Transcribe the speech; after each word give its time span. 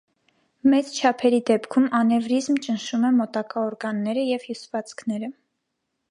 Մեծ 0.73 0.87
չափերի 0.99 1.39
դեպքում 1.49 1.83
անևրիզմ 1.99 2.57
ճնշում 2.67 3.05
է 3.09 3.11
մոտակա 3.17 3.65
օրգանները 3.65 4.23
և 4.29 4.47
հյուսվածքները։ 4.47 5.29